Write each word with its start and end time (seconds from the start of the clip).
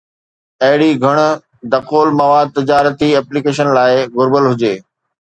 اهڙي 0.63 0.91
گھڻ-دخول 1.05 2.07
مواد 2.19 2.47
تجارتي 2.57 3.07
ايپليڪيشنن 3.15 3.73
لاء 3.77 3.91
گهربل 4.15 4.43
هجي 4.53 4.75